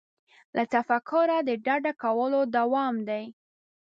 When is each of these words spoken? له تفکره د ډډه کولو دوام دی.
له 0.55 0.63
تفکره 0.73 1.37
د 1.47 1.49
ډډه 1.65 1.91
کولو 2.03 2.41
دوام 2.57 2.95
دی. 3.09 3.23